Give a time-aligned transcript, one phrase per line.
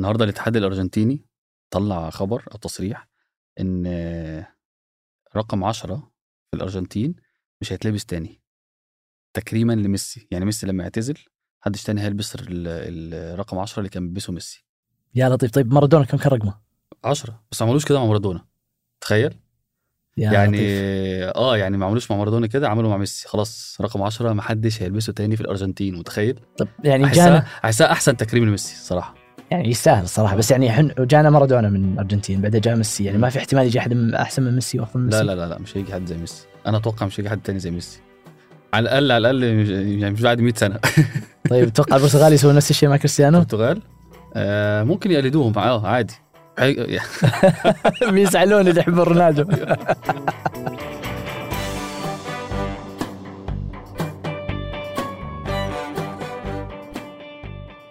[0.00, 1.26] النهارده الاتحاد الأرجنتيني
[1.70, 3.08] طلع خبر أو تصريح
[3.60, 3.86] إن
[5.36, 5.96] رقم 10
[6.50, 7.14] في الأرجنتين
[7.60, 8.42] مش هيتلبس تاني.
[9.34, 10.28] تكريما لميسي.
[10.30, 11.14] يعني ميسي لما يعتزل
[11.62, 12.44] محدش تاني هيلبس ال-
[13.14, 14.64] الرقم 10 اللي كان بيلبسه ميسي.
[15.14, 15.50] يا لطيف.
[15.50, 16.60] طيب مارادونا كم كان رقمه؟
[17.04, 18.46] 10 بس ما عملوش كده مع مارادونا.
[19.00, 19.34] تخيل.
[20.16, 21.36] يا يعني لطيف.
[21.36, 23.28] آه يعني ما عملوش مع مارادونا كده عملوا مع ميسي.
[23.28, 25.94] خلاص رقم 10 ما حدش هيلبسه تاني في الأرجنتين.
[25.98, 29.19] متخيل؟ طب يعني أحسها جانا أحسها أحسن تكريم لميسي صراحة.
[29.50, 30.36] يعني يستاهل الصراحة.
[30.36, 33.04] بس يعني حن جانا مارادونا من الارجنتين بعدين جاء ميسي.
[33.04, 35.18] يعني ما في احتمال يجي أحد أحسن من ميسي وأفضل من ميسي.
[35.18, 36.46] لا لا لا لا مش هيجي حد زي ميسي.
[36.66, 38.00] أنا أتوقع مش هيجي حد تاني زي ميسي.
[38.74, 39.68] على الأقل على الأقل
[40.02, 40.78] يعني مش بعد 100 سنة.
[41.50, 43.82] طيب تتوقع البرتغال يسوون نفس الشيء مع كريستيانو؟ البرتغال؟
[44.34, 45.58] آه ممكن يقلدوهم.
[45.58, 46.14] آه عادي.
[46.58, 47.00] هي-
[48.10, 49.44] بيزعلون اللي يحبون رونالدو؟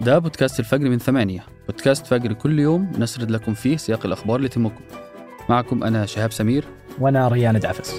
[0.01, 4.47] ده بودكاست الفجر من ثمانية بودكاست فجر كل يوم نسرد لكم فيه سياق الأخبار اللي
[4.49, 4.81] تهمكم
[5.49, 6.65] معكم أنا شهاب سمير
[6.99, 7.95] وأنا ريان دعفس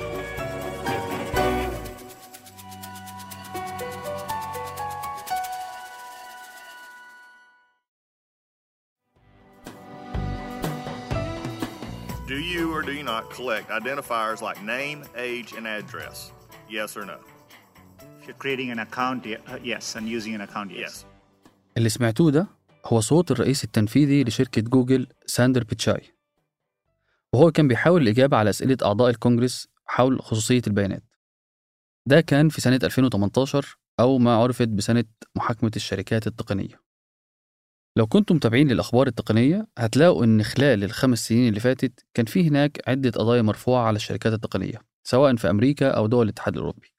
[12.26, 16.32] Do you or do you not collect identifiers like name, age, and address?
[16.68, 17.18] Yes or no?
[18.20, 20.78] If you're creating an account, ye- uh, yes, and using an account, yes.
[20.80, 21.04] Yes.
[21.76, 22.46] اللي سمعتوه ده
[22.86, 26.02] هو صوت الرئيس التنفيذي لشركة جوجل ساندر بيتشاي.
[27.32, 31.02] وهو كان بيحاول الإجابة على أسئلة أعضاء الكونجرس حول خصوصية البيانات.
[32.06, 35.04] ده كان في سنة 2018 أو ما عرفت بسنة
[35.34, 36.80] محاكمة الشركات التقنية.
[37.96, 42.88] لو كنتم متابعين للأخبار التقنية هتلاقوا إن خلال الخمس سنين اللي فاتت كان في هناك
[42.88, 46.94] عدة قضايا مرفوعة على الشركات التقنية سواء في أمريكا أو دول الاتحاد الأوروبي.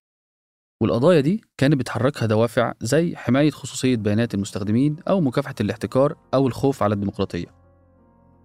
[0.81, 6.83] والقضايا دي كانت بتحركها دوافع زي حماية خصوصية بيانات المستخدمين أو مكافحة الاحتكار أو الخوف
[6.83, 7.45] على الديمقراطية.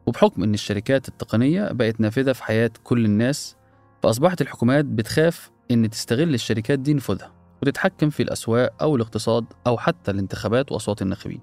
[0.06, 3.57] وبحكم إن الشركات التقنية بقت نافذة في حياة كل الناس
[4.03, 7.33] فأصبحت الحكومات بتخاف إن تستغل الشركات دي نفوذها
[7.63, 11.41] وتتحكم في الأسواق أو الاقتصاد أو حتى الانتخابات وأصوات الناخبين.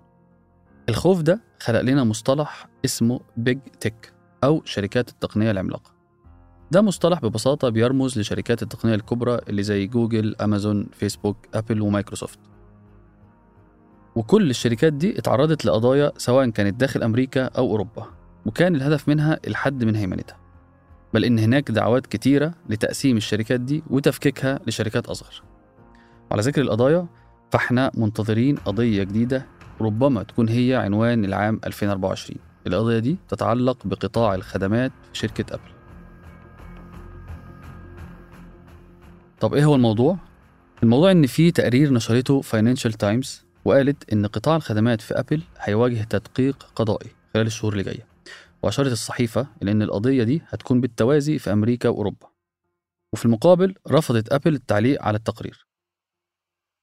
[0.90, 5.93] الخوف ده خلق لنا مصطلح اسمه بيج تك أو شركات التقنية العملاقة.
[6.73, 12.39] ده مصطلح ببساطة بيرمز لشركات التقنية الكبرى اللي زي جوجل، أمازون، فيسبوك، أبل ومايكروسوفت.
[14.16, 18.06] وكل الشركات دي اتعرضت لقضايا سواء كانت داخل أمريكا أو أوروبا،
[18.45, 20.38] وكان الهدف منها الحد من هيمنتها.
[21.13, 25.44] بل إن هناك دعوات كتيرة لتقسيم الشركات دي وتفكيكها لشركات أصغر.
[26.31, 27.07] وعلى ذكر القضايا
[27.51, 29.45] فاحنا منتظرين قضية جديدة
[29.81, 35.72] ربما تكون هي عنوان العام 2024 القضية دي تتعلق بقطاع الخدمات في شركة أبل
[39.44, 40.18] طب إيه هو الموضوع؟
[40.84, 46.64] الموضوع إن في تقرير نشرته فاينانشال تايمز وقالت إن قطاع الخدمات في ابل هيواجه تدقيق
[46.76, 48.08] قضائي خلال الشهور اللي جاية
[48.64, 52.28] وأشارت الصحيفة إلى إن القضية دي هتكون بالتوازي في أمريكا وأوروبا
[53.14, 55.68] وفي المقابل رفضت ابل التعليق على التقرير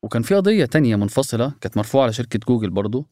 [0.05, 3.07] وكان في قضية تانية منفصلة كانت مرفوعة على شركة جوجل برضو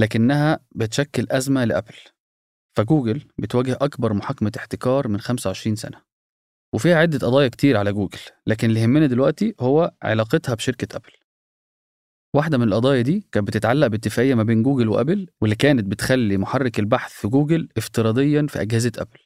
[0.00, 1.94] لكنها بتشكل أزمة لأبل
[2.76, 6.09] فجوجل بتواجه أكبر محاكمة احتكار من 25 سنة
[6.74, 11.10] وفيها عدة قضايا كتير على جوجل لكن اللي يهمنا دلوقتي هو علاقتها بشركة أبل.
[12.36, 16.78] واحدة من القضايا دي كانت بتتعلق باتفاقية ما بين جوجل وأبل واللي كانت بتخلي محرك
[16.78, 19.18] البحث في جوجل افتراضيا في أجهزة أبل.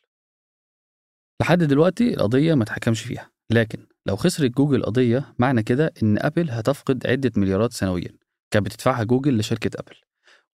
[1.43, 6.51] لحد دلوقتي القضية ما اتحكمش فيها لكن لو خسرت جوجل قضية معنى كده إن أبل
[6.51, 8.19] هتفقد عدة مليارات سنويا
[8.51, 9.95] كانت بتدفعها جوجل لشركة أبل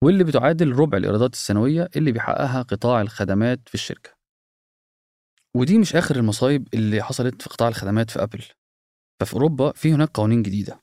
[0.03, 4.20] واللي بتعادل ربع الإيرادات السنوية اللي بيحققها قطاع الخدمات في الشركة.
[5.57, 8.43] ودي مش آخر المصايب اللي حصلت في قطاع الخدمات في أبل.
[9.21, 10.81] ففي أوروبا في هناك قوانين جديدة.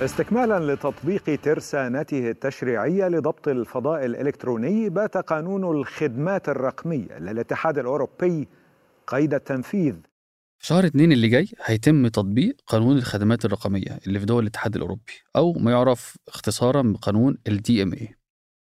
[0.00, 8.48] استكمالا لتطبيق ترسانته التشريعية لضبط الفضاء الإلكتروني بات قانون الخدمات الرقمية للاتحاد الأوروبي
[9.06, 9.94] قيد التنفيذ.
[10.58, 15.12] في شهر اتنين اللي جاي هيتم تطبيق قانون الخدمات الرقمية اللي في دول الاتحاد الأوروبي
[15.36, 18.14] أو ما يعرف اختصارا بقانون ال DMA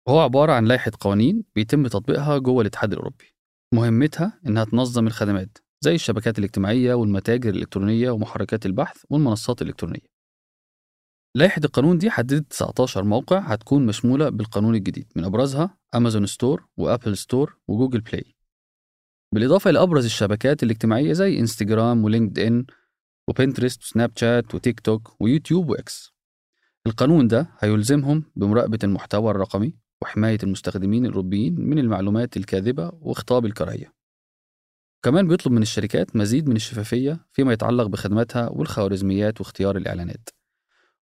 [0.08, 3.39] وهو عبارة عن لائحة قوانين بيتم تطبيقها جوه الاتحاد الأوروبي.
[3.74, 10.20] مهمتها إنها تنظم الخدمات زي الشبكات الاجتماعية والمتاجر الإلكترونية ومحركات البحث والمنصات الإلكترونية.
[11.36, 17.18] لائحة القانون دي حددت 19 موقع هتكون مشمولة بالقانون الجديد من أبرزها أمازون ستور وأبل
[17.18, 18.36] ستور وجوجل بلاي
[19.34, 22.66] بالإضافة لأبرز الشبكات الاجتماعية زي انستجرام ولينكد إن
[23.30, 26.14] وبنترست وسناب شات وتيك توك ويوتيوب وإكس
[26.88, 33.94] القانون ده هيلزمهم بمراقبة المحتوى الرقمي وحماية المستخدمين الأوروبيين من المعلومات الكاذبة وخطاب الكراهية.
[35.04, 40.30] كمان بيطلب من الشركات مزيد من الشفافية فيما يتعلق بخدماتها والخوارزميات واختيار الإعلانات.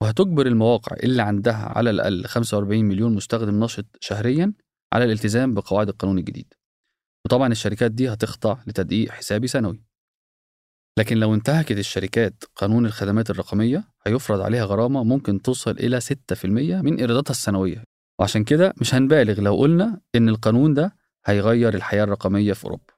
[0.01, 4.53] وهتجبر المواقع اللي عندها على الأقل 45 مليون مستخدم نشط شهريا
[4.93, 6.55] على الالتزام بقواعد القانون الجديد.
[7.25, 9.83] وطبعا الشركات دي هتخضع لتدقيق حسابي سنوي.
[10.99, 16.99] لكن لو انتهكت الشركات قانون الخدمات الرقمية هيفرض عليها غرامة ممكن توصل إلى 6% من
[16.99, 17.90] إيراداتها السنوية.
[18.21, 20.97] وعشان كده مش هنبالغ لو قلنا إن القانون ده
[21.27, 22.93] هيغير الحياة الرقمية في أوروبا.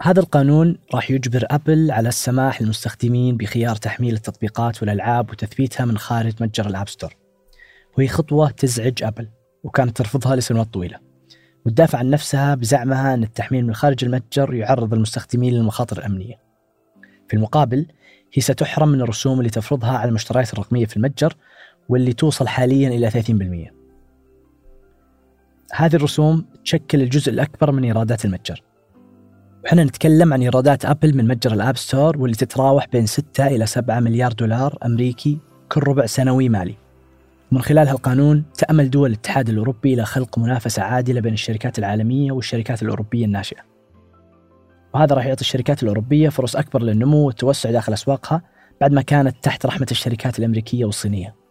[0.00, 6.42] هذا القانون راح يجبر أبل على السماح للمستخدمين بخيار تحميل التطبيقات والألعاب وتثبيتها من خارج
[6.42, 7.16] متجر ال App Store
[7.98, 9.28] وهي خطوة تزعج أبل
[9.64, 10.98] وكانت ترفضها لسنوات طويلة.
[11.66, 16.40] وتدافع عن نفسها بزعمها أن التحميل من خارج المتجر يعرض المستخدمين للمخاطر الأمنية.
[17.28, 17.86] في المقابل
[18.32, 21.36] هي ستحرم من الرسوم اللي تفرضها على المشتريات الرقمية في المتجر
[21.92, 23.72] واللي توصل حاليا إلى 30%
[25.74, 28.62] هذه الرسوم تشكل الجزء الأكبر من إيرادات المتجر
[29.64, 34.00] وحنا نتكلم عن إيرادات أبل من متجر الأب ستور واللي تتراوح بين 6 إلى 7
[34.00, 36.74] مليار دولار أمريكي كل ربع سنوي مالي.
[37.52, 42.82] ومن خلال هالقانون تأمل دول الاتحاد الأوروبي إلى خلق منافسة عادلة بين الشركات العالمية والشركات
[42.82, 43.60] الأوروبية الناشئة.
[44.94, 48.42] وهذا راح يعطي الشركات الأوروبية فرص أكبر للنمو والتوسع داخل أسواقها
[48.80, 51.41] بعد ما كانت تحت رحمة الشركات الأمريكية والصينية.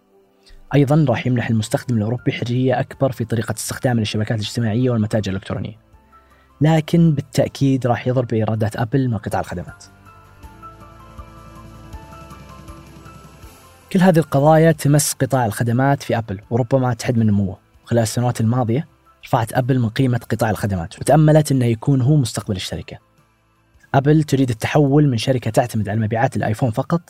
[0.75, 5.77] أيضا راح يمنح المستخدم الأوروبي حرية أكبر في طريقة استخدامه للشبكات الاجتماعية والمتاجر الإلكترونية.
[6.61, 9.85] لكن بالتأكيد راح يضر بإيرادات أبل من قطاع الخدمات.
[13.93, 17.57] كل هذه القضايا تمس قطاع الخدمات في أبل وربما تحد من نموه.
[17.85, 18.87] خلال السنوات الماضية
[19.25, 22.97] رفعت أبل من قيمة قطاع الخدمات وتأملت أنه يكون هو مستقبل الشركة.
[23.95, 27.01] أبل تريد التحول من شركة تعتمد على مبيعات الآيفون فقط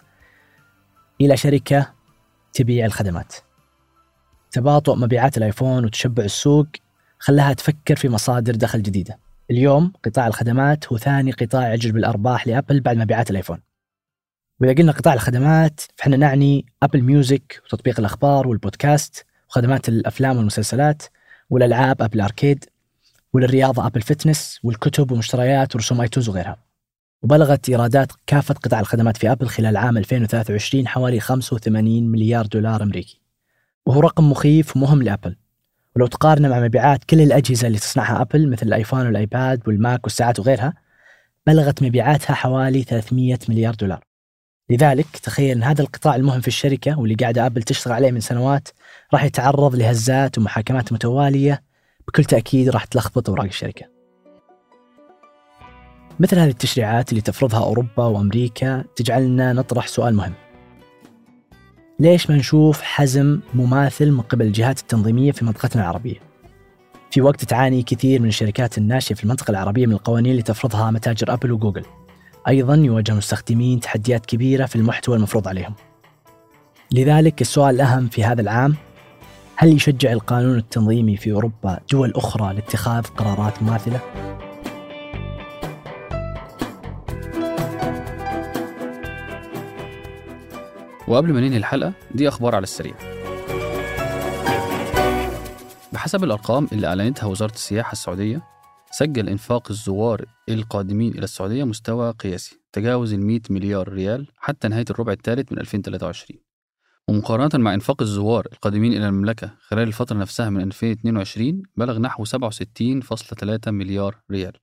[1.22, 1.94] إلى شركة
[2.54, 3.36] تبيع الخدمات.
[4.52, 6.68] تباطؤ مبيعات الآيفون وتشبع السوق
[7.20, 9.20] خلاها تفكر في مصادر دخل جديدة.
[9.52, 13.60] اليوم قطاع الخدمات هو ثاني قطاع يجلب الأرباح لأبل بعد مبيعات الآيفون.
[14.60, 21.04] وإذا قلنا قطاع الخدمات فإحنا نعني أبل ميوزك وتطبيق الأخبار والبودكاست وخدمات الأفلام والمسلسلات
[21.50, 22.66] والألعاب أبل أركيد
[23.34, 26.58] وللرياضة أبل فتنس والكتب ومشتريات ورسوم آيتونز وغيرها.
[27.24, 33.21] وبلغت إيرادات كافة قطاع الخدمات في أبل خلال عام 2023 حوالي 85 مليار دولار أمريكي.
[33.86, 35.36] وهو رقم مخيف ومهم لأبل.
[35.96, 40.74] ولو تقارنه مع مبيعات كل الأجهزة اللي تصنعها أبل مثل الآيفون والآيباد والماك والساعات وغيرها
[41.48, 44.04] بلغت مبيعاتها حوالي 300 مليار دولار.
[44.70, 48.68] لذلك تخيل أن هذا القطاع المهم في الشركة واللي قاعدة أبل تشتغل عليه من سنوات
[49.14, 51.64] راح يتعرض لهزات ومحاكمات متوالية
[52.08, 53.86] بكل تأكيد راح تلخبط أوراق الشركة.
[56.20, 60.34] مثل هذه التشريعات اللي تفرضها أوروبا وأمريكا تجعلنا نطرح سؤال مهم.
[62.02, 66.16] ليش ما نشوف حزم مماثل من قبل الجهات التنظيمية في منطقتنا العربية؟
[67.12, 71.34] في وقت تعاني كثير من الشركات الناشئة في المنطقة العربية من القوانين اللي تفرضها متاجر
[71.34, 71.86] أبل وجوجل.
[72.48, 75.74] أيضا يواجه المستخدمين تحديات كبيرة في المحتوى المفروض عليهم.
[76.92, 78.76] لذلك السؤال الأهم في هذا العام
[79.56, 84.00] هل يشجع القانون التنظيمي في أوروبا دول أخرى لاتخاذ قرارات مماثلة؟
[91.12, 92.94] وقبل ما ننهي الحلقة دي أخبار على السريع.
[95.94, 98.42] بحسب الأرقام اللي أعلنتها وزارة السياحة السعودية
[98.92, 104.86] سجل إنفاق الزوار القادمين إلى السعودية مستوى قياسي تجاوز ال 100 مليار ريال حتى نهاية
[104.90, 106.40] الربع الثالث من 2023
[107.08, 113.68] ومقارنة مع إنفاق الزوار القادمين إلى المملكة خلال الفترة نفسها من 2022 بلغ نحو 67.3
[113.68, 114.54] مليار ريال.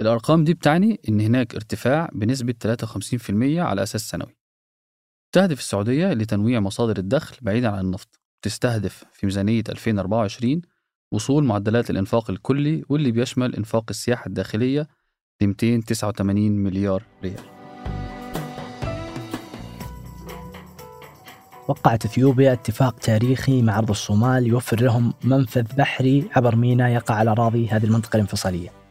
[0.00, 4.45] الأرقام دي بتعني إن هناك ارتفاع بنسبة 53% على أساس سنوي.
[5.36, 10.62] تهدف السعودية لتنويع مصادر الدخل بعيدا عن النفط تستهدف في ميزانية 2024
[11.12, 14.88] وصول معدلات الإنفاق الكلي واللي بيشمل إنفاق السياحة الداخلية
[15.40, 17.40] ل 289 مليار ريال
[21.68, 27.30] وقعت إثيوبيا اتفاق تاريخي مع أرض الصومال يوفر لهم منفذ بحري عبر ميناء يقع على
[27.30, 28.85] أراضي هذه المنطقة الانفصالية.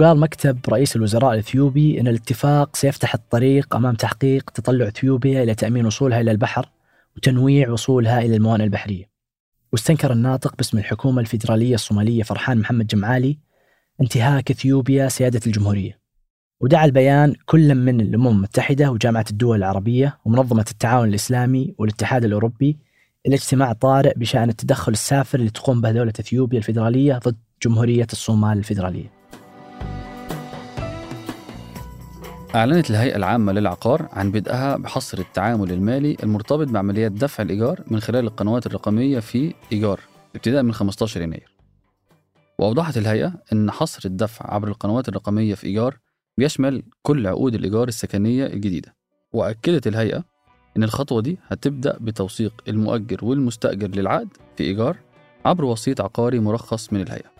[0.00, 5.86] وقال مكتب رئيس الوزراء الإثيوبي إن الاتفاق سيفتح الطريق أمام تحقيق تطلع إثيوبيا إلى تأمين
[5.86, 6.68] وصولها إلى البحر
[7.16, 9.04] وتنويع وصولها إلى الموانئ البحرية.
[9.72, 13.38] واستنكر الناطق باسم الحكومة الفيدرالية الصومالية فرحان محمد جمعالي
[14.00, 15.98] انتهاك إثيوبيا سيادة الجمهورية.
[16.60, 22.78] ودعا البيان كل من الأمم المتحدة وجامعة الدول العربية ومنظمة التعاون الإسلامي والاتحاد الأوروبي
[23.26, 28.58] إلى اجتماع طارئ بشأن التدخل السافر اللي تقوم به دوله إثيوبيا الفيدرالية ضد جمهورية الصومال
[28.58, 29.17] الفيدرالية.
[32.54, 38.24] أعلنت الهيئة العامة للعقار عن بدءها بحصر التعامل المالي المرتبط بعمليات دفع الإيجار من خلال
[38.24, 40.00] القنوات الرقمية في إيجار
[40.36, 41.56] ابتداء من 15 يناير.
[42.58, 45.98] وأوضحت الهيئة أن حصر الدفع عبر القنوات الرقمية في إيجار
[46.38, 48.94] بيشمل كل عقود الإيجار السكنية الجديدة.
[49.32, 50.24] وأكدت الهيئة
[50.76, 54.96] أن الخطوة دي هتبدأ بتوثيق المؤجر والمستأجر للعقد في إيجار
[55.44, 57.30] عبر وسيط عقاري مرخص من الهيئة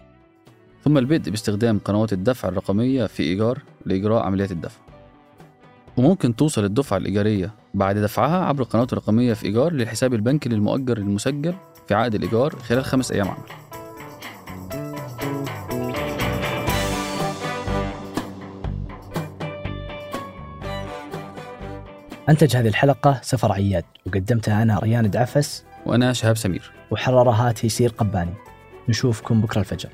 [0.84, 4.80] ثم البدء باستخدام قنوات الدفع الرقمية في إيجار لإجراء عمليات الدفع
[5.98, 7.54] وممكن توصل الدفعة الإيجارية.
[7.74, 11.54] بعد دفعها عبر القنوات الرقمية في إيجار للحساب البنكي للمؤجر المسجل
[11.88, 13.44] في عقد الإيجار خلال خمس أيام عمل.
[22.28, 26.72] أنتج هذه الحلقة سفر عياد وقدمتها أنا ريان دعفس وأنا شهاب سمير.
[26.90, 28.34] وحررها تيسير قباني.
[28.88, 29.88] نشوفكم بكرة الفجر.